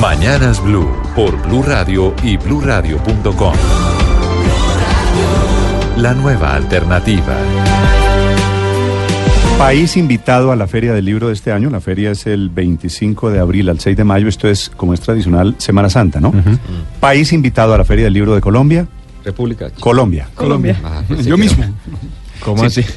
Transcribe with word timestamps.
Mañanas 0.00 0.62
Blue 0.62 0.90
por 1.14 1.36
Blue 1.46 1.62
Radio 1.62 2.14
y 2.22 2.38
bluradio.com. 2.38 3.54
La 5.98 6.14
nueva 6.14 6.54
alternativa. 6.54 7.36
País 9.58 9.98
invitado 9.98 10.52
a 10.52 10.56
la 10.56 10.66
Feria 10.66 10.94
del 10.94 11.04
Libro 11.04 11.26
de 11.26 11.34
este 11.34 11.52
año. 11.52 11.68
La 11.68 11.82
feria 11.82 12.12
es 12.12 12.26
el 12.26 12.48
25 12.48 13.30
de 13.30 13.40
abril 13.40 13.68
al 13.68 13.78
6 13.78 13.94
de 13.94 14.04
mayo. 14.04 14.26
Esto 14.26 14.48
es, 14.48 14.70
como 14.74 14.94
es 14.94 15.00
tradicional, 15.00 15.56
Semana 15.58 15.90
Santa, 15.90 16.18
¿no? 16.18 16.32
País 16.98 17.34
invitado 17.34 17.74
a 17.74 17.78
la 17.78 17.84
Feria 17.84 18.04
del 18.04 18.14
Libro 18.14 18.34
de 18.34 18.40
Colombia. 18.40 18.88
República. 19.22 19.68
Colombia. 19.78 20.30
Colombia. 20.34 20.80
Ah, 20.82 21.02
pensé 21.06 21.28
Yo 21.28 21.36
mismo. 21.36 21.62
¿Cómo 22.42 22.64
así? 22.64 22.82
Sí, 22.82 22.90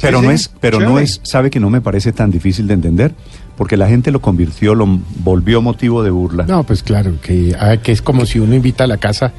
pero 0.00 0.20
sí, 0.20 0.26
no 0.26 0.30
es, 0.30 0.50
pero 0.60 0.80
no 0.80 0.98
es, 0.98 1.20
sabe 1.24 1.50
que 1.50 1.60
no 1.60 1.70
me 1.70 1.80
parece 1.80 2.12
tan 2.12 2.30
difícil 2.30 2.66
de 2.66 2.74
entender, 2.74 3.14
porque 3.56 3.76
la 3.76 3.88
gente 3.88 4.10
lo 4.10 4.20
convirtió, 4.20 4.74
lo 4.74 4.86
volvió 5.16 5.60
motivo 5.60 6.02
de 6.02 6.10
burla. 6.10 6.44
No, 6.44 6.64
pues 6.64 6.82
claro, 6.82 7.14
que, 7.20 7.56
ah, 7.58 7.76
que 7.76 7.92
es 7.92 8.02
como 8.02 8.24
si 8.24 8.38
uno 8.38 8.54
invita 8.54 8.84
a 8.84 8.86
la 8.86 8.98
casa 8.98 9.32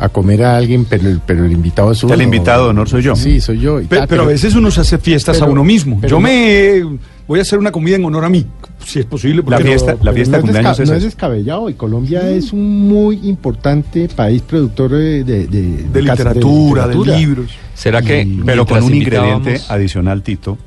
a 0.00 0.08
comer 0.08 0.44
a 0.44 0.56
alguien, 0.56 0.84
pero, 0.84 1.08
el- 1.08 1.20
pero 1.24 1.44
el 1.44 1.52
invitado 1.52 1.90
es 1.92 2.02
uno. 2.04 2.14
El 2.14 2.22
invitado 2.22 2.64
de 2.64 2.70
honor 2.70 2.88
soy 2.88 3.02
yo. 3.02 3.16
Sí, 3.16 3.40
soy 3.40 3.58
yo. 3.58 3.80
tal, 3.82 4.06
pero, 4.08 4.22
a 4.22 4.26
veces 4.26 4.54
uno 4.54 4.70
se 4.70 4.80
hace 4.82 4.98
fiestas 4.98 5.36
pero- 5.38 5.48
a 5.48 5.52
uno 5.52 5.64
mismo. 5.64 6.00
Yo 6.02 6.08
no- 6.16 6.20
me 6.20 6.82
voy 7.26 7.38
a 7.40 7.42
hacer 7.42 7.58
una 7.58 7.72
comida 7.72 7.96
en 7.96 8.04
honor 8.04 8.24
a 8.24 8.28
mí, 8.28 8.46
si 8.86 9.00
es 9.00 9.04
posible. 9.06 9.42
¿por 9.42 9.50
La 9.52 9.58
qué 9.58 9.64
no? 9.64 9.70
fiesta- 9.70 9.96
pero 10.00 10.12
fiesta 10.14 10.32
no 10.32 10.36
es 10.38 10.42
cumpleaños 10.44 10.78
desca- 10.78 10.82
es 10.84 10.88
no 10.90 10.96
es 10.96 11.02
descabellado 11.02 11.68
y 11.70 11.74
Colombia 11.74 12.28
es 12.30 12.52
un 12.52 12.88
muy 12.88 13.16
importante 13.28 14.08
país 14.08 14.42
productor 14.42 14.92
de, 14.92 15.24
de, 15.24 15.46
de- 15.46 15.62
de 15.92 16.04
cas- 16.04 16.18
literatura, 16.18 16.82
de, 16.86 16.94
literatura. 16.94 17.18
libros. 17.18 17.50
¿Será 17.74 18.00
que 18.02 18.26
Pero 18.46 18.66
con 18.66 18.82
un 18.82 18.94
ingrediente 18.94 19.60
adicional, 19.68 20.22
Tito, 20.22 20.58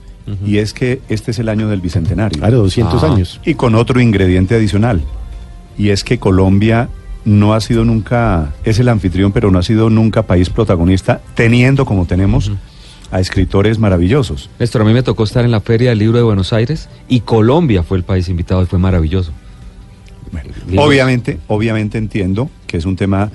y 0.46 0.58
es 0.58 0.74
que 0.74 1.02
este 1.10 1.32
es 1.32 1.40
el 1.40 1.50
año 1.50 1.68
del 1.68 1.82
Bicentenario. 1.82 2.40
Claro, 2.40 2.58
200 2.60 3.04
Ah. 3.04 3.08
años. 3.14 3.40
Y 3.46 3.56
con 3.56 3.76
otro 3.76 4.00
ingrediente 4.00 4.56
adicional, 4.56 5.02
y 5.78 5.90
es 5.90 6.04
que 6.04 6.20
Colombia 6.20 6.90
no 7.26 7.54
ha 7.54 7.62
sido 7.62 7.86
nunca, 7.86 8.54
es 8.64 8.80
el 8.80 8.90
anfitrión, 8.90 9.32
pero 9.32 9.52
no 9.52 9.60
ha 9.60 9.64
sido 9.64 9.90
nunca 9.90 10.24
país 10.24 10.50
protagonista, 10.50 11.22
teniendo 11.36 11.86
como 11.86 12.06
tenemos 12.06 12.52
a 13.12 13.20
escritores 13.20 13.78
maravillosos. 13.78 14.50
Néstor, 14.60 14.82
a 14.82 14.86
mí 14.86 14.94
me 14.94 15.04
tocó 15.04 15.24
estar 15.24 15.46
en 15.46 15.52
la 15.52 15.60
Feria 15.60 15.90
del 15.90 16.00
Libro 16.00 16.18
de 16.18 16.24
Buenos 16.24 16.54
Aires 16.54 16.90
y 17.08 17.22
Colombia 17.22 17.84
fue 17.84 17.98
el 17.98 18.04
país 18.04 18.30
invitado 18.30 18.64
y 18.64 18.66
fue 18.66 18.80
maravilloso. 18.80 19.32
Obviamente, 20.78 21.40
obviamente 21.48 21.98
entiendo 21.98 22.50
que 22.66 22.78
es 22.78 22.86
un 22.86 22.96
tema 22.96 23.30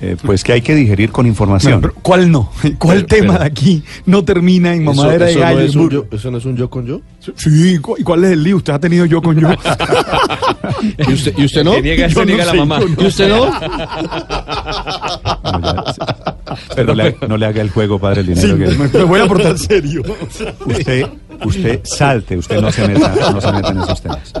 eh, 0.00 0.16
pues 0.24 0.44
que 0.44 0.52
hay 0.52 0.60
que 0.62 0.74
digerir 0.74 1.10
con 1.10 1.26
información. 1.26 1.80
No, 1.80 1.92
¿Cuál 2.02 2.30
no? 2.30 2.50
¿Cuál 2.78 3.04
Pero- 3.04 3.06
tema 3.06 3.32
pero- 3.34 3.38
de 3.44 3.46
aquí 3.46 3.82
no 4.04 4.24
termina 4.24 4.74
en 4.74 4.84
mamadera 4.84 5.24
de 5.26 5.30
eso, 5.32 5.40
no 5.40 5.44
gallo? 5.46 5.60
es 5.60 5.74
y 5.74 5.78
un 5.78 5.84
burro? 5.84 6.06
yo, 6.10 6.16
¿Eso 6.16 6.30
no 6.30 6.38
es 6.38 6.44
un 6.44 6.56
yo 6.56 6.68
con 6.70 6.86
yo? 6.86 7.00
Sí, 7.36 7.78
¿cu- 7.78 7.96
¿y 7.98 8.02
cuál 8.02 8.24
es 8.24 8.32
el 8.32 8.42
lío? 8.42 8.56
Usted 8.56 8.72
ha 8.74 8.78
tenido 8.78 9.04
yo 9.06 9.20
con 9.22 9.38
yo. 9.38 9.48
¿Y 11.08 11.12
usted, 11.12 11.34
¿y 11.36 11.44
usted 11.44 11.64
no? 11.64 11.74
Se 11.74 11.82
niega, 11.82 12.06
Yo 12.08 12.20
se 12.20 12.26
niega 12.26 12.44
no 12.44 12.46
la 12.46 12.52
sé, 12.52 12.58
mamá. 12.58 12.80
yo 12.80 12.88
no. 12.88 13.02
¿Y 13.02 13.06
usted 13.06 13.28
no? 13.28 13.50
Pero 16.74 16.94
no 16.94 16.94
le, 17.02 17.16
no 17.28 17.36
le 17.36 17.46
haga 17.46 17.62
el 17.62 17.70
juego, 17.70 17.98
padre, 17.98 18.20
el 18.22 18.36
Sí, 18.36 18.46
dinero 18.48 18.70
que 18.70 18.78
me, 18.78 18.88
me 18.88 19.04
voy 19.04 19.20
a 19.20 19.26
portar 19.26 19.58
serio. 19.58 20.02
usted, 20.66 21.06
usted 21.44 21.80
salte, 21.84 22.36
usted 22.36 22.60
no 22.60 22.70
se 22.70 22.86
meta, 22.88 23.12
no 23.32 23.40
se 23.40 23.52
meta 23.52 23.68
en 23.70 23.80
esos 23.80 24.00
temas. 24.02 24.32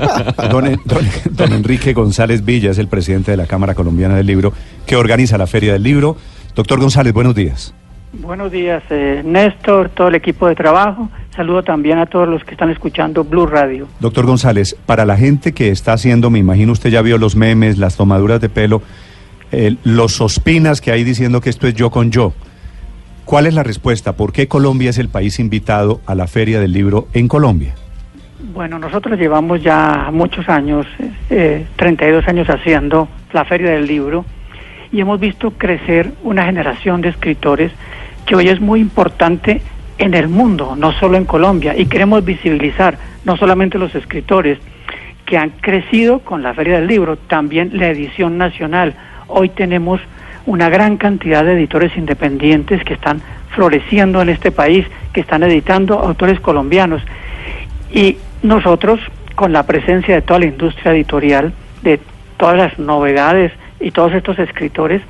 Don, 0.50 0.64
don- 0.84 1.08
don 1.30 1.52
Enrique 1.52 1.92
González 1.92 2.44
Villa 2.44 2.70
es 2.70 2.78
el 2.78 2.88
presidente 2.88 3.30
de 3.30 3.36
la 3.36 3.46
Cámara 3.46 3.74
Colombiana 3.74 4.16
del 4.16 4.26
Libro, 4.26 4.52
que 4.86 4.96
organiza 4.96 5.36
la 5.38 5.46
Feria 5.46 5.72
del 5.72 5.82
Libro. 5.82 6.16
Doctor 6.54 6.80
González, 6.80 7.12
buenos 7.12 7.34
días. 7.34 7.74
Buenos 8.12 8.50
días, 8.50 8.82
eh, 8.90 9.22
Néstor, 9.24 9.90
todo 9.90 10.08
el 10.08 10.16
equipo 10.16 10.48
de 10.48 10.56
trabajo. 10.56 11.08
Saludo 11.36 11.62
también 11.62 11.98
a 11.98 12.06
todos 12.06 12.28
los 12.28 12.42
que 12.42 12.52
están 12.52 12.70
escuchando 12.70 13.22
Blue 13.22 13.46
Radio. 13.46 13.86
Doctor 14.00 14.26
González, 14.26 14.76
para 14.84 15.04
la 15.04 15.16
gente 15.16 15.52
que 15.52 15.68
está 15.70 15.92
haciendo, 15.92 16.28
me 16.28 16.40
imagino 16.40 16.72
usted 16.72 16.90
ya 16.90 17.02
vio 17.02 17.18
los 17.18 17.36
memes, 17.36 17.78
las 17.78 17.96
tomaduras 17.96 18.40
de 18.40 18.48
pelo, 18.48 18.82
eh, 19.52 19.76
los 19.84 20.20
ospinas 20.20 20.80
que 20.80 20.90
hay 20.90 21.04
diciendo 21.04 21.40
que 21.40 21.50
esto 21.50 21.68
es 21.68 21.74
yo 21.74 21.90
con 21.90 22.10
yo. 22.10 22.32
¿Cuál 23.24 23.46
es 23.46 23.54
la 23.54 23.62
respuesta? 23.62 24.14
¿Por 24.16 24.32
qué 24.32 24.48
Colombia 24.48 24.90
es 24.90 24.98
el 24.98 25.08
país 25.08 25.38
invitado 25.38 26.00
a 26.04 26.16
la 26.16 26.26
Feria 26.26 26.58
del 26.58 26.72
Libro 26.72 27.06
en 27.12 27.28
Colombia? 27.28 27.74
Bueno, 28.60 28.78
nosotros 28.78 29.18
llevamos 29.18 29.62
ya 29.62 30.10
muchos 30.12 30.46
años, 30.50 30.86
eh, 31.30 31.64
32 31.76 32.28
años 32.28 32.46
haciendo 32.50 33.08
la 33.32 33.46
Feria 33.46 33.70
del 33.70 33.86
Libro 33.86 34.26
y 34.92 35.00
hemos 35.00 35.18
visto 35.18 35.52
crecer 35.52 36.12
una 36.24 36.44
generación 36.44 37.00
de 37.00 37.08
escritores 37.08 37.72
que 38.26 38.36
hoy 38.36 38.50
es 38.50 38.60
muy 38.60 38.80
importante 38.80 39.62
en 39.96 40.12
el 40.12 40.28
mundo, 40.28 40.76
no 40.76 40.92
solo 40.92 41.16
en 41.16 41.24
Colombia, 41.24 41.74
y 41.74 41.86
queremos 41.86 42.22
visibilizar 42.22 42.98
no 43.24 43.38
solamente 43.38 43.78
los 43.78 43.94
escritores 43.94 44.58
que 45.24 45.38
han 45.38 45.52
crecido 45.62 46.18
con 46.18 46.42
la 46.42 46.52
Feria 46.52 46.74
del 46.80 46.86
Libro, 46.86 47.16
también 47.16 47.70
la 47.72 47.88
edición 47.88 48.36
nacional. 48.36 48.92
Hoy 49.28 49.48
tenemos 49.48 50.02
una 50.44 50.68
gran 50.68 50.98
cantidad 50.98 51.46
de 51.46 51.54
editores 51.54 51.96
independientes 51.96 52.84
que 52.84 52.92
están 52.92 53.22
floreciendo 53.54 54.20
en 54.20 54.28
este 54.28 54.50
país, 54.50 54.86
que 55.14 55.22
están 55.22 55.44
editando 55.44 55.98
autores 55.98 56.40
colombianos. 56.40 57.00
Y 57.92 58.18
nosotros, 58.42 59.00
con 59.34 59.52
la 59.52 59.64
presencia 59.64 60.14
de 60.14 60.22
toda 60.22 60.40
la 60.40 60.46
industria 60.46 60.92
editorial, 60.92 61.52
de 61.82 62.00
todas 62.36 62.56
las 62.56 62.78
novedades 62.78 63.52
y 63.78 63.90
todos 63.90 64.12
estos 64.12 64.38
escritores, 64.38 65.02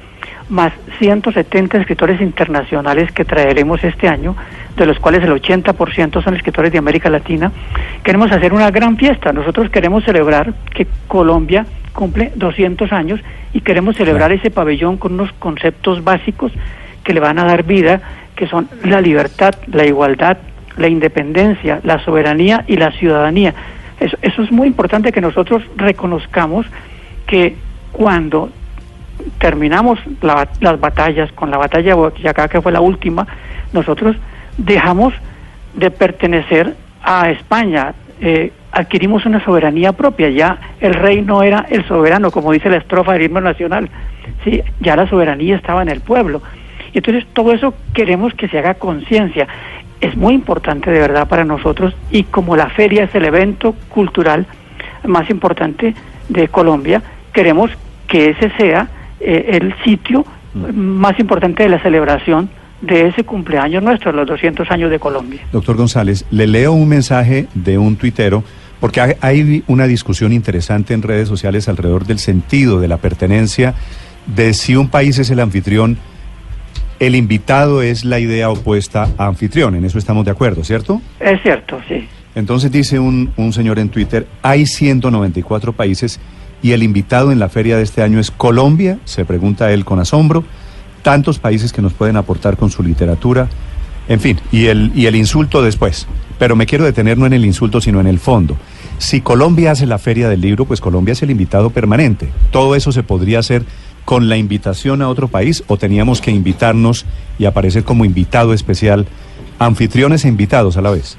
más 0.49 0.73
170 0.99 1.79
escritores 1.79 2.21
internacionales 2.21 3.13
que 3.13 3.25
traeremos 3.25 3.83
este 3.85 4.09
año, 4.09 4.37
de 4.77 4.87
los 4.87 4.99
cuales 4.99 5.23
el 5.23 5.31
80% 5.31 6.23
son 6.23 6.35
escritores 6.35 6.73
de 6.73 6.79
América 6.79 7.09
Latina, 7.09 7.53
queremos 8.03 8.33
hacer 8.33 8.53
una 8.53 8.71
gran 8.71 8.97
fiesta. 8.97 9.33
Nosotros 9.33 9.71
queremos 9.71 10.05
celebrar 10.05 10.53
que 10.75 10.87
Colombia 11.07 11.67
cumple 11.93 12.33
200 12.35 12.93
años 12.93 13.21
y 13.53 13.61
queremos 13.61 13.97
celebrar 13.97 14.33
ese 14.33 14.51
pabellón 14.51 14.97
con 14.97 15.15
unos 15.15 15.33
conceptos 15.35 16.03
básicos 16.03 16.53
que 17.05 17.15
le 17.15 17.21
van 17.21 17.39
a 17.39 17.45
dar 17.45 17.63
vida, 17.63 18.01
que 18.35 18.47
son 18.47 18.69
la 18.85 19.01
libertad, 19.01 19.55
la 19.73 19.87
igualdad, 19.87 20.39
la 20.81 20.89
independencia, 20.89 21.81
la 21.85 22.03
soberanía 22.05 22.65
y 22.67 22.77
la 22.77 22.91
ciudadanía. 22.93 23.55
Eso, 24.01 24.17
eso 24.23 24.43
es 24.43 24.51
muy 24.51 24.67
importante 24.67 25.13
que 25.13 25.21
nosotros 25.21 25.63
reconozcamos 25.77 26.67
que 27.27 27.55
cuando 27.93 28.51
terminamos 29.39 29.99
la- 30.23 30.49
las 30.61 30.81
batallas, 30.81 31.31
con 31.33 31.51
la 31.51 31.59
batalla 31.59 31.89
de 31.91 31.95
Boyacá, 31.95 32.49
que 32.49 32.61
fue 32.63 32.73
la 32.73 32.81
última, 32.81 33.27
nosotros 33.73 34.17
dejamos 34.57 35.13
de 35.75 35.91
pertenecer 35.91 36.75
a 37.03 37.31
España, 37.31 37.93
eh, 38.21 38.53
adquirimos 38.73 39.27
una 39.27 39.45
soberanía 39.45 39.93
propia, 39.93 40.31
ya 40.31 40.59
el 40.81 40.95
rey 40.95 41.23
no 41.23 41.43
era 41.43 41.67
el 41.71 41.87
soberano, 41.87 42.31
como 42.31 42.53
dice 42.53 42.71
la 42.71 42.77
estrofa 42.79 43.13
del 43.13 43.23
himno 43.23 43.41
nacional, 43.41 43.89
sí, 44.45 44.63
ya 44.81 44.97
la 44.97 45.07
soberanía 45.09 45.57
estaba 45.57 45.83
en 45.83 45.89
el 45.91 46.01
pueblo. 46.01 46.43
Y 46.93 46.99
entonces 46.99 47.25
todo 47.33 47.53
eso 47.53 47.75
queremos 47.95 48.35
que 48.35 48.49
se 48.49 48.59
haga 48.59 48.75
conciencia. 48.75 49.47
Es 50.01 50.17
muy 50.17 50.35
importante 50.35 50.91
de 50.91 50.99
verdad 50.99 51.29
para 51.29 51.45
nosotros 51.45 51.95
y 52.11 52.25
como 52.25 52.57
la 52.57 52.71
feria 52.71 53.05
es 53.05 53.15
el 53.15 53.25
evento 53.25 53.75
cultural 53.89 54.47
más 55.07 55.29
importante 55.31 55.95
de 56.29 56.49
Colombia, 56.49 57.03
queremos 57.33 57.71
que 58.07 58.31
ese 58.31 58.51
sea 58.57 58.89
eh, 59.21 59.59
el 59.61 59.75
sitio 59.85 60.25
más 60.55 61.19
importante 61.21 61.63
de 61.63 61.69
la 61.69 61.81
celebración 61.83 62.51
de 62.81 63.09
ese 63.09 63.25
cumpleaños 63.25 63.83
nuestro, 63.83 64.13
los 64.13 64.27
200 64.27 64.71
años 64.71 64.91
de 64.91 64.99
Colombia. 64.99 65.41
Doctor 65.53 65.77
González, 65.77 66.25
le 66.31 66.47
leo 66.47 66.73
un 66.73 66.89
mensaje 66.89 67.47
de 67.55 67.79
un 67.79 67.97
tuitero, 67.97 68.43
porque 68.81 69.01
hay, 69.01 69.13
hay 69.21 69.65
una 69.67 69.87
discusión 69.87 70.33
interesante 70.33 70.95
en 70.95 71.03
redes 71.03 71.29
sociales 71.29 71.69
alrededor 71.69 72.07
del 72.07 72.19
sentido 72.19 72.81
de 72.81 72.89
la 72.89 72.97
pertenencia, 72.97 73.75
de 74.27 74.55
si 74.55 74.77
un 74.77 74.89
país 74.89 75.19
es 75.19 75.31
el 75.31 75.41
anfitrión, 75.41 75.99
el 77.01 77.17
invitado 77.17 77.83
es 77.83 78.05
la 78.05 78.21
idea 78.21 78.51
opuesta 78.51 79.09
a 79.17 79.27
anfitrión, 79.27 79.75
en 79.75 79.85
eso 79.85 79.99
estamos 79.99 80.25
de 80.27 80.31
acuerdo, 80.31 80.63
¿cierto? 80.63 81.01
Es 81.19 81.43
cierto, 81.43 81.81
sí. 81.89 82.07
Entonces 82.35 82.71
dice 82.71 83.01
un, 83.01 83.33
un 83.37 83.53
señor 83.53 83.79
en 83.79 83.89
Twitter, 83.89 84.27
hay 84.43 84.67
194 84.67 85.73
países 85.73 86.21
y 86.63 86.73
el 86.73 86.83
invitado 86.83 87.33
en 87.33 87.39
la 87.39 87.49
feria 87.49 87.79
de 87.79 87.83
este 87.83 88.03
año 88.03 88.21
es 88.21 88.31
Colombia, 88.31 88.99
se 89.07 89.25
pregunta 89.25 89.73
él 89.73 89.87
con 89.87 89.99
asombro, 89.99 90.45
tantos 91.03 91.39
países 91.39 91.73
que 91.73 91.81
nos 91.81 91.95
pueden 91.95 92.19
aportar 92.19 92.59
con 92.59 92.71
su 92.71 92.83
literatura, 92.83 93.49
en 94.07 94.21
fin, 94.21 94.39
y 94.53 94.67
el, 94.67 94.93
y 94.95 95.07
el 95.07 95.17
insulto 95.17 95.63
después. 95.63 96.07
Pero 96.39 96.55
me 96.55 96.67
quiero 96.67 96.85
detener 96.85 97.17
no 97.17 97.27
en 97.27 97.33
el 97.33 97.47
insulto, 97.47 97.81
sino 97.81 98.01
en 98.01 98.07
el 98.07 98.19
fondo. 98.19 98.57
Si 98.99 99.23
Colombia 99.23 99.71
hace 99.71 99.87
la 99.87 99.99
feria 99.99 100.29
del 100.29 100.43
libro, 100.43 100.67
pues 100.67 100.81
Colombia 100.81 101.13
es 101.13 101.23
el 101.23 101.31
invitado 101.31 101.71
permanente. 101.71 102.29
Todo 102.51 102.75
eso 102.77 102.93
se 102.93 103.03
podría 103.03 103.39
hacer 103.39 103.65
con 104.05 104.29
la 104.29 104.37
invitación 104.37 105.03
a 105.03 105.09
otro 105.09 105.29
país 105.29 105.63
o 105.67 105.77
teníamos 105.77 106.21
que 106.21 106.31
invitarnos 106.31 107.07
y 107.39 107.45
aparecer 107.45 107.85
como 107.85 108.05
invitado 108.05 108.53
especial, 108.53 109.07
anfitriones 109.59 110.25
e 110.25 110.29
invitados 110.29 110.77
a 110.77 110.83
la 110.83 110.91
vez. 110.91 111.19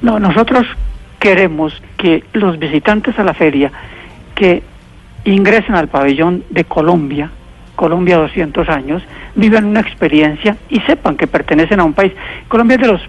No, 0.00 0.18
nosotros 0.18 0.66
queremos 1.18 1.72
que 1.96 2.24
los 2.32 2.58
visitantes 2.58 3.18
a 3.18 3.24
la 3.24 3.34
feria 3.34 3.70
que 4.34 4.62
ingresen 5.24 5.74
al 5.74 5.88
pabellón 5.88 6.44
de 6.50 6.64
Colombia, 6.64 7.30
Colombia 7.76 8.18
200 8.18 8.68
años, 8.68 9.02
vivan 9.34 9.64
una 9.64 9.80
experiencia 9.80 10.56
y 10.68 10.80
sepan 10.80 11.16
que 11.16 11.26
pertenecen 11.26 11.80
a 11.80 11.84
un 11.84 11.92
país. 11.92 12.12
Colombia 12.48 12.74
es 12.76 12.80
de 12.82 12.88
los 12.88 13.00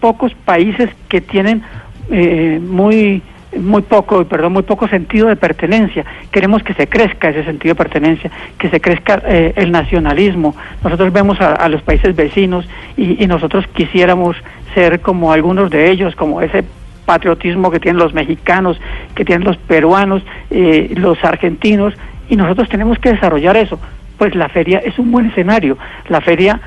pocos 0.00 0.34
países 0.44 0.90
que 1.08 1.20
tienen 1.20 1.62
eh, 2.10 2.60
muy 2.62 3.22
muy 3.58 3.82
poco, 3.82 4.24
perdón, 4.24 4.52
muy 4.52 4.62
poco 4.62 4.88
sentido 4.88 5.28
de 5.28 5.36
pertenencia. 5.36 6.04
Queremos 6.30 6.62
que 6.62 6.74
se 6.74 6.86
crezca 6.86 7.30
ese 7.30 7.44
sentido 7.44 7.74
de 7.74 7.78
pertenencia, 7.78 8.30
que 8.58 8.68
se 8.70 8.80
crezca 8.80 9.22
eh, 9.26 9.52
el 9.56 9.72
nacionalismo. 9.72 10.54
Nosotros 10.82 11.12
vemos 11.12 11.40
a, 11.40 11.68
los 11.68 11.82
países 11.82 12.14
vecinos 12.14 12.66
y, 12.96 13.22
y 13.22 13.26
nosotros 13.26 13.66
quisiéramos 13.74 14.36
ser 14.74 15.00
como 15.00 15.32
algunos 15.32 15.70
de 15.70 15.90
ellos, 15.90 16.14
como 16.16 16.40
ese 16.42 16.64
patriotismo 17.04 17.70
que 17.70 17.80
tienen 17.80 18.00
los 18.00 18.14
mexicanos, 18.14 18.80
que 19.14 19.24
tienen 19.24 19.46
los 19.46 19.56
peruanos, 19.56 20.22
eh, 20.50 20.92
los 20.96 21.22
argentinos, 21.24 21.94
y 22.28 22.36
nosotros 22.36 22.68
tenemos 22.68 22.98
que 22.98 23.12
desarrollar 23.12 23.56
eso. 23.56 23.78
Pues 24.18 24.34
la 24.34 24.48
feria 24.48 24.78
es 24.78 24.98
un 24.98 25.10
buen 25.10 25.26
escenario. 25.26 25.76
La 26.08 26.20
feria 26.20 26.60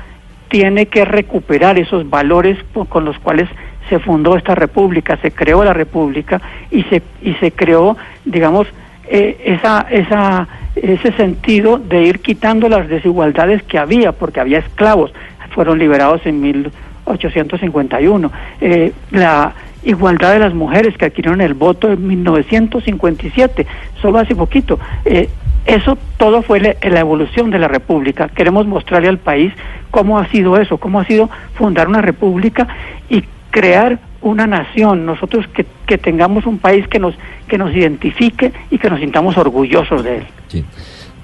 tiene 0.48 0.86
que 0.86 1.04
recuperar 1.04 1.78
esos 1.78 2.08
valores 2.08 2.58
con 2.88 3.04
los 3.04 3.18
cuales 3.18 3.48
se 3.88 3.98
fundó 3.98 4.36
esta 4.36 4.54
república, 4.54 5.16
se 5.18 5.30
creó 5.30 5.64
la 5.64 5.72
república 5.72 6.40
y 6.70 6.82
se 6.84 7.02
y 7.22 7.34
se 7.34 7.52
creó, 7.52 7.96
digamos, 8.24 8.66
eh, 9.08 9.40
esa 9.44 9.86
esa 9.90 10.48
ese 10.76 11.12
sentido 11.12 11.78
de 11.78 12.02
ir 12.02 12.20
quitando 12.20 12.68
las 12.68 12.88
desigualdades 12.88 13.62
que 13.62 13.78
había, 13.78 14.12
porque 14.12 14.40
había 14.40 14.58
esclavos, 14.58 15.12
fueron 15.50 15.78
liberados 15.78 16.24
en 16.26 16.40
1851. 16.40 18.30
Eh, 18.60 18.92
la 19.10 19.54
igualdad 19.84 20.32
de 20.32 20.38
las 20.38 20.54
mujeres 20.54 20.96
que 20.96 21.06
adquirieron 21.06 21.40
el 21.40 21.54
voto 21.54 21.90
en 21.90 22.06
1957, 22.06 23.66
solo 24.00 24.18
hace 24.18 24.36
poquito. 24.36 24.78
Eh, 25.04 25.28
eso 25.66 25.98
todo 26.16 26.42
fue 26.42 26.60
la, 26.60 26.76
la 26.82 27.00
evolución 27.00 27.50
de 27.50 27.58
la 27.58 27.68
República. 27.68 28.28
Queremos 28.28 28.66
mostrarle 28.66 29.08
al 29.08 29.18
país 29.18 29.52
cómo 29.90 30.18
ha 30.18 30.26
sido 30.28 30.56
eso, 30.58 30.78
cómo 30.78 31.00
ha 31.00 31.04
sido 31.04 31.28
fundar 31.54 31.88
una 31.88 32.02
República 32.02 32.68
y 33.10 33.24
crear 33.50 34.00
una 34.20 34.46
nación, 34.46 35.06
nosotros 35.06 35.46
que, 35.54 35.64
que 35.86 35.98
tengamos 35.98 36.46
un 36.46 36.58
país 36.58 36.86
que 36.88 36.98
nos, 36.98 37.14
que 37.46 37.56
nos 37.56 37.74
identifique 37.74 38.52
y 38.70 38.78
que 38.78 38.90
nos 38.90 39.00
sintamos 39.00 39.36
orgullosos 39.36 40.02
de 40.04 40.18
él. 40.18 40.64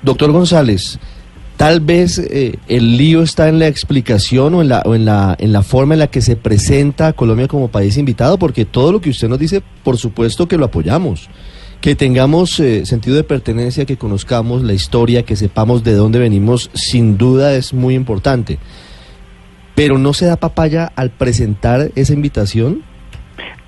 Doctor 0.03 0.31
González, 0.33 0.99
tal 1.57 1.81
vez 1.81 2.19
eh, 2.19 2.59
el 2.69 2.97
lío 2.97 3.23
está 3.23 3.49
en 3.49 3.59
la 3.59 3.67
explicación 3.67 4.55
o, 4.55 4.63
en 4.63 4.69
la, 4.69 4.83
o 4.85 4.95
en, 4.95 5.05
la, 5.05 5.37
en 5.39 5.53
la 5.53 5.63
forma 5.63 5.95
en 5.95 6.01
la 6.01 6.07
que 6.07 6.21
se 6.21 6.37
presenta 6.37 7.13
Colombia 7.15 7.49
como 7.49 7.69
país 7.69 7.97
invitado, 7.97 8.39
porque 8.39 8.65
todo 8.65 8.93
lo 8.93 9.01
que 9.01 9.11
usted 9.11 9.29
nos 9.29 9.39
dice, 9.39 9.63
por 9.83 9.97
supuesto 9.97 10.47
que 10.47 10.59
lo 10.59 10.67
apoyamos. 10.67 11.29
Que 11.81 11.95
tengamos 11.95 12.61
eh, 12.61 12.87
sentido 12.87 13.17
de 13.17 13.25
pertenencia, 13.25 13.85
que 13.85 13.99
conozcamos 13.99 14.63
la 14.63 14.73
historia, 14.73 15.25
que 15.25 15.37
sepamos 15.37 15.85
de 15.85 15.93
dónde 15.93 16.19
venimos, 16.19 16.71
sin 16.73 17.19
duda 17.19 17.55
es 17.55 17.75
muy 17.75 17.95
importante. 17.95 18.59
Pero 19.75 19.99
no 19.99 20.13
se 20.13 20.27
da 20.27 20.37
papaya 20.37 20.91
al 20.95 21.11
presentar 21.11 21.91
esa 21.97 22.13
invitación. 22.13 22.83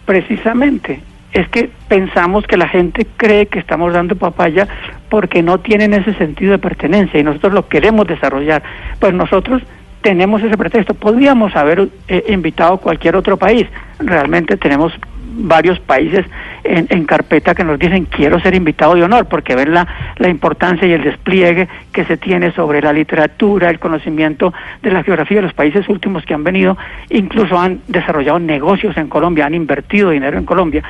Precisamente, 0.04 1.00
es 1.32 1.48
que 1.48 1.70
pensamos 1.88 2.46
que 2.46 2.56
la 2.56 2.68
gente 2.68 3.06
cree 3.16 3.46
que 3.46 3.58
estamos 3.58 3.92
dando 3.92 4.16
papaya 4.16 4.68
porque 5.08 5.42
no 5.42 5.58
tienen 5.58 5.92
ese 5.94 6.14
sentido 6.14 6.52
de 6.52 6.58
pertenencia 6.58 7.20
y 7.20 7.24
nosotros 7.24 7.52
lo 7.52 7.68
queremos 7.68 8.06
desarrollar. 8.06 8.62
Pues 9.00 9.12
nosotros 9.12 9.62
tenemos 10.00 10.42
ese 10.42 10.56
pretexto. 10.56 10.94
Podríamos 10.94 11.54
haber 11.56 11.88
eh, 12.08 12.24
invitado 12.28 12.74
a 12.74 12.78
cualquier 12.78 13.16
otro 13.16 13.36
país. 13.36 13.66
Realmente 13.98 14.56
tenemos 14.56 14.92
varios 15.36 15.78
países 15.80 16.24
en, 16.64 16.86
en, 16.90 17.04
carpeta 17.04 17.54
que 17.54 17.64
nos 17.64 17.78
dicen 17.78 18.06
quiero 18.06 18.40
ser 18.40 18.54
invitado 18.54 18.94
de 18.94 19.02
honor 19.02 19.26
porque 19.26 19.54
ven 19.54 19.74
la, 19.74 19.86
la 20.16 20.28
importancia 20.28 20.86
y 20.86 20.92
el 20.92 21.02
despliegue 21.02 21.68
que 21.92 22.04
se 22.04 22.16
tiene 22.16 22.52
sobre 22.52 22.80
la 22.80 22.92
literatura, 22.92 23.70
el 23.70 23.78
conocimiento 23.78 24.52
de 24.82 24.90
la 24.90 25.02
geografía 25.02 25.38
de 25.38 25.42
los 25.42 25.54
países 25.54 25.88
últimos 25.88 26.24
que 26.24 26.34
han 26.34 26.44
venido, 26.44 26.76
incluso 27.10 27.58
han 27.58 27.80
desarrollado 27.86 28.38
negocios 28.38 28.96
en 28.96 29.08
Colombia, 29.08 29.46
han 29.46 29.54
invertido 29.54 30.10
dinero 30.10 30.38
en 30.38 30.44
Colombia, 30.44 30.82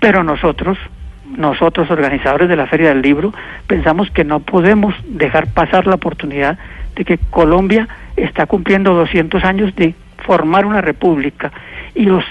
pero 0.00 0.22
nosotros 0.24 0.78
nosotros 1.36 1.90
organizadores 1.90 2.48
de 2.48 2.56
la 2.56 2.66
Feria 2.66 2.90
del 2.90 3.00
Libro 3.00 3.32
pensamos 3.66 4.10
que 4.10 4.22
no 4.22 4.40
podemos 4.40 4.94
dejar 5.08 5.46
pasar 5.46 5.86
la 5.86 5.94
oportunidad 5.94 6.58
de 6.94 7.04
que 7.06 7.18
Colombia 7.30 7.88
está 8.16 8.44
cumpliendo 8.44 8.92
200 8.92 9.42
años 9.44 9.74
de 9.76 9.94
formar 10.18 10.66
una 10.66 10.82
república 10.82 11.50
y 11.94 12.04
los 12.04 12.24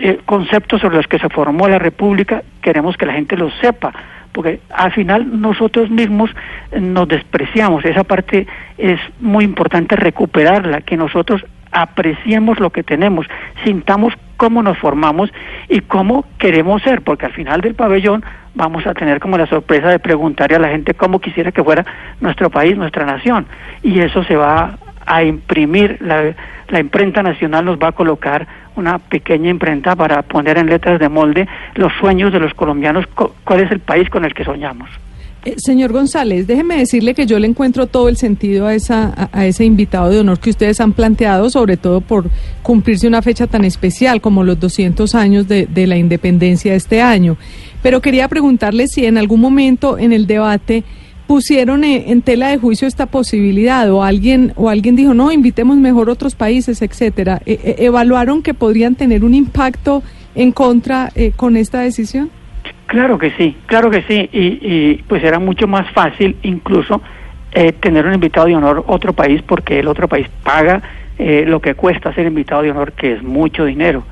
eh, 0.00 0.20
conceptos 0.24 0.80
sobre 0.80 0.96
los 0.96 1.06
que 1.06 1.18
se 1.18 1.28
formó 1.28 1.68
la 1.68 1.78
república 1.78 2.42
queremos 2.62 2.96
que 2.96 3.06
la 3.06 3.12
gente 3.12 3.36
los 3.36 3.52
sepa 3.60 3.92
porque 4.32 4.60
al 4.70 4.92
final 4.92 5.40
nosotros 5.40 5.90
mismos 5.90 6.30
nos 6.78 7.08
despreciamos. 7.08 7.84
Esa 7.84 8.04
parte 8.04 8.46
es 8.78 9.00
muy 9.18 9.44
importante 9.44 9.96
recuperarla 9.96 10.82
que 10.82 10.96
nosotros 10.96 11.44
apreciemos 11.72 12.58
lo 12.58 12.70
que 12.70 12.82
tenemos 12.82 13.26
sintamos 13.64 14.12
cómo 14.36 14.60
nos 14.60 14.76
formamos 14.78 15.30
y 15.68 15.80
cómo 15.82 16.24
queremos 16.36 16.82
ser 16.82 17.02
porque 17.02 17.26
al 17.26 17.32
final 17.32 17.60
del 17.60 17.76
pabellón 17.76 18.24
vamos 18.56 18.86
a 18.88 18.94
tener 18.94 19.20
como 19.20 19.38
la 19.38 19.46
sorpresa 19.46 19.88
de 19.88 20.00
preguntarle 20.00 20.56
a 20.56 20.60
la 20.60 20.68
gente 20.68 20.94
cómo 20.94 21.20
quisiera 21.20 21.52
que 21.52 21.62
fuera 21.62 21.86
nuestro 22.20 22.50
país, 22.50 22.76
nuestra 22.76 23.04
nación 23.04 23.46
y 23.84 24.00
eso 24.00 24.24
se 24.24 24.34
va 24.34 24.78
a 25.06 25.22
imprimir 25.22 25.98
la, 26.00 26.34
la 26.68 26.80
imprenta 26.80 27.22
nacional 27.22 27.64
nos 27.64 27.78
va 27.78 27.88
a 27.88 27.92
colocar 27.92 28.46
una 28.76 28.98
pequeña 28.98 29.50
imprenta 29.50 29.96
para 29.96 30.22
poner 30.22 30.58
en 30.58 30.66
letras 30.66 30.98
de 30.98 31.08
molde 31.08 31.48
los 31.74 31.92
sueños 32.00 32.32
de 32.32 32.40
los 32.40 32.54
colombianos, 32.54 33.06
cuál 33.44 33.60
es 33.60 33.70
el 33.70 33.80
país 33.80 34.08
con 34.08 34.24
el 34.24 34.34
que 34.34 34.44
soñamos. 34.44 34.88
Eh, 35.44 35.54
señor 35.56 35.90
González, 35.92 36.46
déjeme 36.46 36.76
decirle 36.76 37.14
que 37.14 37.24
yo 37.24 37.38
le 37.38 37.46
encuentro 37.46 37.86
todo 37.86 38.10
el 38.10 38.18
sentido 38.18 38.66
a, 38.66 38.74
esa, 38.74 39.30
a, 39.32 39.46
ese 39.46 39.64
invitado 39.64 40.10
de 40.10 40.20
honor 40.20 40.38
que 40.38 40.50
ustedes 40.50 40.80
han 40.82 40.92
planteado, 40.92 41.48
sobre 41.48 41.78
todo 41.78 42.02
por 42.02 42.26
cumplirse 42.62 43.08
una 43.08 43.22
fecha 43.22 43.46
tan 43.46 43.64
especial 43.64 44.20
como 44.20 44.44
los 44.44 44.60
200 44.60 45.14
años 45.14 45.48
de, 45.48 45.66
de 45.66 45.86
la 45.86 45.96
independencia 45.96 46.72
de 46.72 46.76
este 46.76 47.00
año. 47.00 47.38
Pero 47.82 48.02
quería 48.02 48.28
preguntarle 48.28 48.86
si 48.86 49.06
en 49.06 49.16
algún 49.16 49.40
momento 49.40 49.96
en 49.96 50.12
el 50.12 50.26
debate 50.26 50.84
pusieron 51.30 51.84
en 51.84 52.22
tela 52.22 52.48
de 52.48 52.58
juicio 52.58 52.88
esta 52.88 53.06
posibilidad 53.06 53.88
o 53.92 54.02
alguien 54.02 54.52
o 54.56 54.68
alguien 54.68 54.96
dijo 54.96 55.14
no 55.14 55.30
invitemos 55.30 55.76
mejor 55.76 56.10
otros 56.10 56.34
países 56.34 56.82
etcétera. 56.82 57.40
E 57.46 57.54
-e 57.54 57.84
evaluaron 57.86 58.42
que 58.42 58.52
podrían 58.52 58.96
tener 58.96 59.22
un 59.22 59.34
impacto 59.34 60.02
en 60.34 60.50
contra 60.50 61.10
eh, 61.14 61.30
con 61.36 61.56
esta 61.56 61.82
decisión 61.82 62.30
claro 62.86 63.16
que 63.16 63.30
sí 63.38 63.56
claro 63.66 63.92
que 63.92 64.02
sí 64.08 64.28
y, 64.32 64.44
y 64.72 65.04
pues 65.06 65.22
era 65.22 65.38
mucho 65.38 65.68
más 65.68 65.86
fácil 65.92 66.34
incluso 66.42 67.00
eh, 67.52 67.70
tener 67.78 68.06
un 68.06 68.14
invitado 68.14 68.48
de 68.48 68.56
honor 68.56 68.82
otro 68.88 69.12
país 69.12 69.40
porque 69.46 69.78
el 69.78 69.86
otro 69.86 70.08
país 70.08 70.26
paga 70.42 70.82
eh, 71.16 71.44
lo 71.46 71.60
que 71.60 71.74
cuesta 71.74 72.12
ser 72.12 72.26
invitado 72.26 72.62
de 72.62 72.72
honor 72.72 72.90
que 72.90 73.12
es 73.12 73.22
mucho 73.22 73.64
dinero. 73.66 74.02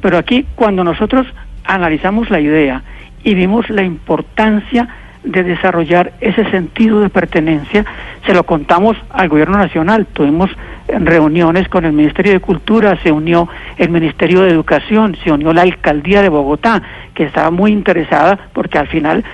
Pero 0.00 0.16
aquí 0.16 0.46
cuando 0.54 0.84
nosotros 0.84 1.26
analizamos 1.64 2.30
la 2.30 2.40
idea 2.40 2.82
y 3.24 3.34
vimos 3.34 3.68
la 3.68 3.82
importancia 3.82 4.88
de 5.24 5.44
desarrollar 5.44 6.12
ese 6.20 6.50
sentido 6.50 7.00
de 7.00 7.08
pertenencia, 7.08 7.84
se 8.26 8.34
lo 8.34 8.44
contamos 8.44 8.96
al 9.10 9.28
gobierno 9.28 9.58
nacional, 9.58 10.06
tuvimos 10.06 10.50
reuniones 10.88 11.68
con 11.68 11.84
el 11.84 11.92
Ministerio 11.92 12.32
de 12.32 12.40
Cultura, 12.40 12.98
se 13.02 13.12
unió 13.12 13.48
el 13.78 13.88
Ministerio 13.88 14.42
de 14.42 14.50
Educación, 14.50 15.16
se 15.22 15.30
unió 15.30 15.52
la 15.52 15.62
Alcaldía 15.62 16.22
de 16.22 16.28
Bogotá, 16.28 16.82
que 17.14 17.24
estaba 17.24 17.50
muy 17.50 17.72
interesada 17.72 18.38
porque 18.52 18.78
al 18.78 18.88
final 18.88 19.24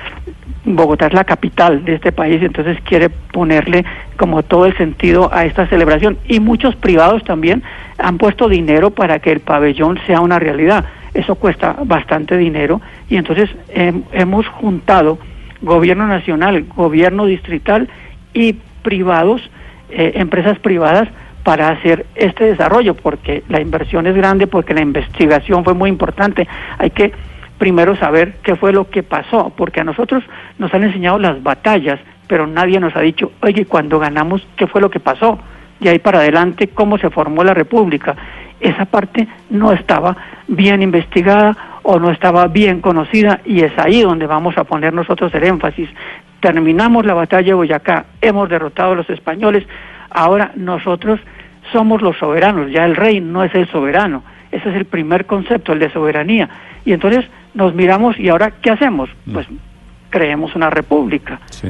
Bogotá 0.65 1.07
es 1.07 1.15
la 1.15 1.25
capital 1.25 1.85
de 1.85 1.95
este 1.95 2.13
país, 2.13 2.43
entonces 2.43 2.79
quiere 2.83 3.09
ponerle 3.09 3.85
como 4.17 4.43
todo 4.43 4.67
el 4.67 4.77
sentido 4.77 5.31
a 5.33 5.45
esta 5.45 5.67
celebración 5.67 6.19
y 6.27 6.41
muchos 6.41 6.77
privados 6.77 7.25
también 7.25 7.63
han 7.99 8.19
puesto 8.19 8.49
dinero 8.49 8.91
para 8.91 9.19
que 9.19 9.33
el 9.33 9.41
pabellón 9.41 9.99
sea 10.07 10.21
una 10.21 10.39
realidad. 10.39 10.85
Eso 11.15 11.37
cuesta 11.37 11.77
bastante 11.85 12.37
dinero 12.37 12.81
y 13.09 13.17
entonces 13.17 13.51
eh, 13.71 13.93
hemos 14.13 14.47
juntado 14.47 15.19
gobierno 15.63 16.07
nacional, 16.07 16.65
gobierno 16.75 17.27
distrital 17.27 17.89
y 18.33 18.55
privados, 18.83 19.51
eh, 19.91 20.13
empresas 20.17 20.59
privadas 20.59 21.09
para 21.43 21.71
hacer 21.71 22.07
este 22.15 22.45
desarrollo, 22.45 22.95
porque 22.95 23.43
la 23.49 23.61
inversión 23.61 24.07
es 24.07 24.15
grande, 24.15 24.47
porque 24.47 24.75
la 24.75 24.83
investigación 24.83 25.65
fue 25.65 25.75
muy 25.75 25.89
importante. 25.89 26.47
Hay 26.79 26.91
que 26.91 27.13
primero 27.59 27.97
saber 27.97 28.35
qué 28.43 28.55
fue 28.55 28.73
lo 28.73 28.89
que 28.91 29.03
pasó, 29.03 29.53
porque 29.57 29.81
a 29.81 29.85
nosotros 29.85 30.23
nos 30.59 30.73
han 30.75 30.85
enseñado 30.85 31.19
las 31.19 31.43
batallas, 31.43 32.01
pero 32.27 32.47
nadie 32.47 32.79
nos 32.81 32.95
ha 32.97 33.01
dicho, 33.01 33.33
oye, 33.41 33.67
cuando 33.67 33.99
ganamos, 33.99 34.47
¿qué 34.57 34.67
fue 34.67 34.81
lo 34.81 34.91
que 34.91 35.01
pasó? 35.01 35.39
Y 35.81 35.89
ahí 35.89 35.99
para 35.99 36.19
adelante, 36.19 36.69
cómo 36.69 36.99
se 36.99 37.11
formó 37.11 37.43
la 37.45 37.55
República. 37.55 38.15
Esa 38.61 38.85
parte 38.85 39.29
no 39.51 39.73
estaba 39.73 40.17
bien 40.49 40.83
investigada 40.83 41.57
o 41.91 41.99
no 41.99 42.11
estaba 42.11 42.49
bien 42.49 42.83
conocida 42.83 43.41
y 43.47 43.63
es 43.63 43.73
ahí 43.79 44.03
donde 44.03 44.27
vamos 44.27 44.59
a 44.59 44.65
poner 44.65 44.93
nosotros 44.93 45.33
el 45.35 45.43
énfasis. 45.43 45.89
Terminamos 46.39 47.07
la 47.07 47.15
batalla 47.15 47.47
de 47.47 47.55
Boyacá, 47.55 48.05
hemos 48.21 48.47
derrotado 48.51 48.93
a 48.93 48.97
los 48.97 49.09
españoles, 49.09 49.65
ahora 50.11 50.53
nosotros 50.55 51.19
somos 51.73 52.03
los 52.03 52.19
soberanos, 52.19 52.71
ya 52.71 52.85
el 52.85 52.95
rey 52.95 53.23
no 53.23 53.43
es 53.43 53.55
el 53.55 53.67
soberano. 53.71 54.23
Ese 54.53 54.69
es 54.69 54.77
el 54.77 54.85
primer 54.85 55.25
concepto, 55.25 55.73
el 55.73 55.79
de 55.79 55.91
soberanía. 55.91 56.51
Y 56.85 56.93
entonces 56.93 57.25
nos 57.55 57.75
miramos 57.75 58.21
y 58.21 58.29
ahora, 58.29 58.53
¿qué 58.61 58.71
hacemos? 58.71 59.09
Pues 59.33 59.47
creemos 60.11 60.55
una 60.55 60.69
república. 60.69 61.41
Sí. 61.49 61.69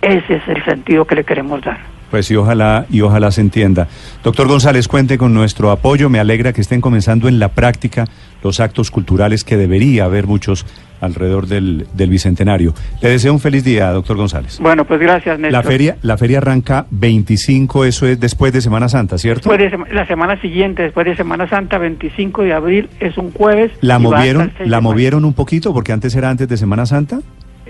Ese 0.00 0.36
es 0.36 0.48
el 0.48 0.64
sentido 0.64 1.04
que 1.04 1.14
le 1.14 1.24
queremos 1.24 1.60
dar. 1.60 1.76
Pues 2.10 2.30
y 2.30 2.36
ojalá, 2.36 2.86
y 2.88 3.02
ojalá 3.02 3.30
se 3.30 3.42
entienda. 3.42 3.86
Doctor 4.24 4.48
González, 4.48 4.88
cuente 4.88 5.18
con 5.18 5.34
nuestro 5.34 5.70
apoyo. 5.70 6.08
Me 6.08 6.18
alegra 6.18 6.54
que 6.54 6.62
estén 6.62 6.80
comenzando 6.80 7.28
en 7.28 7.38
la 7.38 7.48
práctica 7.48 8.06
los 8.42 8.60
actos 8.60 8.90
culturales 8.90 9.44
que 9.44 9.56
debería 9.56 10.04
haber 10.04 10.26
muchos 10.26 10.64
alrededor 11.00 11.46
del, 11.46 11.86
del 11.94 12.10
Bicentenario. 12.10 12.74
Le 13.00 13.10
deseo 13.10 13.32
un 13.32 13.38
feliz 13.38 13.62
día, 13.64 13.90
doctor 13.92 14.16
González. 14.16 14.58
Bueno, 14.60 14.84
pues 14.84 14.98
gracias, 15.00 15.38
Néstor. 15.38 15.52
La 15.52 15.68
feria, 15.68 15.96
la 16.02 16.16
feria 16.18 16.38
arranca 16.38 16.86
25, 16.90 17.84
eso 17.84 18.06
es 18.06 18.18
después 18.18 18.52
de 18.52 18.60
Semana 18.60 18.88
Santa, 18.88 19.16
¿cierto? 19.16 19.48
Después 19.48 19.58
de 19.58 19.70
sema- 19.76 19.86
la 19.92 20.06
semana 20.06 20.40
siguiente, 20.40 20.82
después 20.82 21.06
de 21.06 21.14
Semana 21.14 21.48
Santa, 21.48 21.78
25 21.78 22.42
de 22.42 22.52
abril, 22.52 22.88
es 22.98 23.16
un 23.16 23.30
jueves. 23.32 23.70
¿La 23.80 23.98
movieron, 24.00 24.42
el 24.42 24.52
6 24.58 24.68
la 24.68 24.80
movieron 24.80 25.24
un 25.24 25.34
poquito 25.34 25.72
porque 25.72 25.92
antes 25.92 26.14
era 26.16 26.30
antes 26.30 26.48
de 26.48 26.56
Semana 26.56 26.84
Santa? 26.86 27.20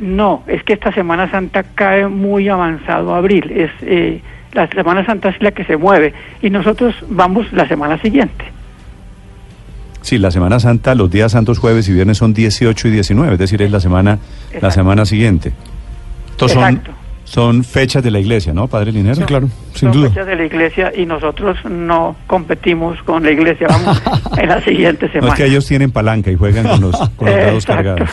No, 0.00 0.42
es 0.46 0.62
que 0.62 0.72
esta 0.74 0.92
Semana 0.92 1.30
Santa 1.30 1.64
cae 1.74 2.06
muy 2.08 2.48
avanzado 2.48 3.14
abril. 3.14 3.50
Es 3.50 3.70
eh, 3.82 4.22
la 4.54 4.68
Semana 4.68 5.04
Santa 5.04 5.28
es 5.28 5.42
la 5.42 5.50
que 5.50 5.64
se 5.64 5.76
mueve 5.76 6.14
y 6.40 6.48
nosotros 6.50 6.94
vamos 7.10 7.52
la 7.52 7.68
semana 7.68 8.00
siguiente. 8.00 8.44
Sí, 10.08 10.16
la 10.16 10.30
Semana 10.30 10.58
Santa, 10.58 10.94
los 10.94 11.10
días 11.10 11.32
santos 11.32 11.58
jueves 11.58 11.86
y 11.90 11.92
viernes 11.92 12.16
son 12.16 12.32
18 12.32 12.88
y 12.88 12.90
19, 12.92 13.34
es 13.34 13.38
decir, 13.38 13.60
es 13.60 13.70
la 13.70 13.78
semana, 13.78 14.18
la 14.58 14.70
semana 14.70 15.04
siguiente. 15.04 15.52
Estos 16.30 16.52
son, 16.52 16.62
Exacto. 16.64 16.92
son 17.24 17.62
fechas 17.62 18.02
de 18.02 18.10
la 18.10 18.18
iglesia, 18.18 18.54
¿no, 18.54 18.68
Padre 18.68 18.90
Linero? 18.92 19.16
Sí, 19.16 19.24
claro, 19.24 19.48
sin 19.74 19.92
Son 19.92 20.00
duda. 20.00 20.08
fechas 20.08 20.26
de 20.28 20.36
la 20.36 20.46
iglesia 20.46 20.92
y 20.96 21.04
nosotros 21.04 21.58
no 21.68 22.16
competimos 22.26 23.02
con 23.02 23.22
la 23.22 23.32
iglesia. 23.32 23.66
Vamos 23.68 24.02
en 24.38 24.48
la 24.48 24.64
siguiente 24.64 25.06
No 25.08 25.12
semana. 25.12 25.32
es 25.34 25.36
que 25.38 25.44
ellos 25.44 25.66
tienen 25.66 25.90
palanca 25.90 26.30
y 26.30 26.36
juegan 26.36 26.66
con 26.66 26.80
los, 26.80 26.96
con 27.10 27.26
los 27.28 27.36
dados 27.36 27.66
cargados. 27.66 28.08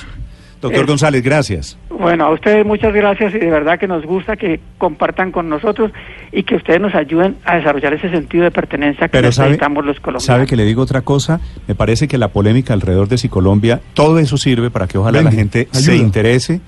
Doctor 0.61 0.83
Eh, 0.83 0.87
González, 0.87 1.23
gracias. 1.23 1.77
Bueno, 1.99 2.25
a 2.25 2.31
ustedes 2.31 2.65
muchas 2.65 2.93
gracias 2.93 3.33
y 3.33 3.39
de 3.39 3.49
verdad 3.49 3.79
que 3.79 3.87
nos 3.87 4.05
gusta 4.05 4.35
que 4.35 4.59
compartan 4.77 5.31
con 5.31 5.49
nosotros 5.49 5.91
y 6.31 6.43
que 6.43 6.55
ustedes 6.55 6.79
nos 6.79 6.93
ayuden 6.93 7.37
a 7.45 7.55
desarrollar 7.55 7.93
ese 7.93 8.09
sentido 8.09 8.43
de 8.43 8.51
pertenencia 8.51 9.07
que 9.07 9.11
Pero 9.11 9.31
sabe, 9.31 9.49
necesitamos 9.49 9.85
los 9.85 9.99
colombianos. 9.99 10.25
sabe 10.25 10.45
que 10.45 10.55
le 10.55 10.65
digo 10.65 10.81
otra 10.81 11.01
cosa, 11.01 11.39
me 11.67 11.75
parece 11.75 12.07
que 12.07 12.17
la 12.17 12.29
polémica 12.29 12.73
alrededor 12.73 13.07
de 13.07 13.15
Colombia, 13.29 13.81
todo 13.93 14.19
eso 14.19 14.37
sirve 14.37 14.69
para 14.69 14.87
que 14.87 14.97
ojalá 14.97 15.21
la 15.21 15.31
gente 15.31 15.67
se 15.71 15.95
interese 15.95 16.61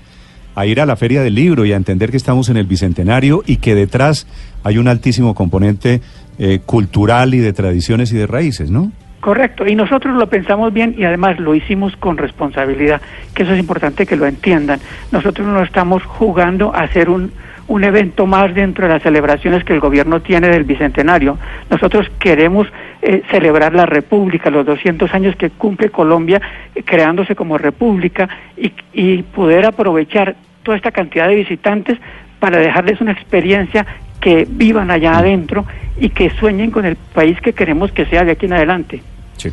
a 0.54 0.66
ir 0.66 0.80
a 0.80 0.86
la 0.86 0.96
feria 0.96 1.22
del 1.22 1.34
libro 1.34 1.64
y 1.64 1.72
a 1.72 1.76
entender 1.76 2.10
que 2.10 2.16
estamos 2.16 2.48
en 2.48 2.56
el 2.56 2.66
bicentenario 2.66 3.42
y 3.46 3.56
que 3.56 3.74
detrás 3.74 4.26
hay 4.64 4.78
un 4.78 4.88
altísimo 4.88 5.34
componente 5.34 6.00
eh, 6.38 6.60
cultural 6.64 7.34
y 7.34 7.38
de 7.38 7.52
tradiciones 7.52 8.12
y 8.12 8.16
de 8.16 8.26
raíces, 8.26 8.70
¿no? 8.70 8.90
Correcto, 9.28 9.66
y 9.66 9.74
nosotros 9.74 10.16
lo 10.16 10.26
pensamos 10.30 10.72
bien 10.72 10.94
y 10.96 11.04
además 11.04 11.38
lo 11.38 11.54
hicimos 11.54 11.94
con 11.98 12.16
responsabilidad, 12.16 13.02
que 13.34 13.42
eso 13.42 13.52
es 13.52 13.60
importante 13.60 14.06
que 14.06 14.16
lo 14.16 14.24
entiendan. 14.24 14.80
Nosotros 15.12 15.46
no 15.46 15.62
estamos 15.62 16.02
jugando 16.02 16.74
a 16.74 16.84
hacer 16.84 17.10
un, 17.10 17.30
un 17.66 17.84
evento 17.84 18.26
más 18.26 18.54
dentro 18.54 18.86
de 18.86 18.94
las 18.94 19.02
celebraciones 19.02 19.64
que 19.64 19.74
el 19.74 19.80
gobierno 19.80 20.22
tiene 20.22 20.48
del 20.48 20.64
Bicentenario. 20.64 21.36
Nosotros 21.68 22.10
queremos 22.18 22.68
eh, 23.02 23.22
celebrar 23.30 23.74
la 23.74 23.84
República, 23.84 24.48
los 24.48 24.64
200 24.64 25.12
años 25.12 25.36
que 25.36 25.50
cumple 25.50 25.90
Colombia 25.90 26.40
eh, 26.74 26.82
creándose 26.82 27.36
como 27.36 27.58
República 27.58 28.30
y, 28.56 28.72
y 28.94 29.24
poder 29.24 29.66
aprovechar 29.66 30.36
toda 30.62 30.78
esta 30.78 30.90
cantidad 30.90 31.28
de 31.28 31.34
visitantes 31.34 31.98
para 32.40 32.56
dejarles 32.56 33.02
una 33.02 33.12
experiencia 33.12 33.84
que 34.22 34.46
vivan 34.48 34.90
allá 34.90 35.18
adentro 35.18 35.66
y 36.00 36.08
que 36.08 36.30
sueñen 36.30 36.70
con 36.70 36.86
el 36.86 36.96
país 36.96 37.38
que 37.42 37.52
queremos 37.52 37.92
que 37.92 38.06
sea 38.06 38.24
de 38.24 38.32
aquí 38.32 38.46
en 38.46 38.54
adelante. 38.54 39.02
Sí. 39.38 39.50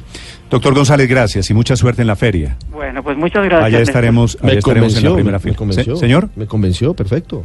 Doctor 0.49 0.73
González, 0.75 1.07
gracias 1.07 1.49
y 1.49 1.53
mucha 1.53 1.75
suerte 1.75 2.01
en 2.01 2.07
la 2.07 2.15
feria. 2.15 2.57
Bueno, 2.71 3.01
pues 3.03 3.17
muchas 3.17 3.43
gracias. 3.45 3.63
Allá 3.65 3.79
estaremos, 3.79 4.35
allá 4.41 4.53
Me 4.53 4.59
estaremos 4.59 4.95
en 4.97 5.03
la 5.03 5.09
convenció, 5.09 5.15
primera 5.15 5.37
me 5.37 5.41
fila. 5.43 5.55
convenció. 5.55 5.95
Se- 5.95 5.99
Señor. 6.01 6.29
Me 6.35 6.45
convenció, 6.47 6.93
perfecto. 6.93 7.43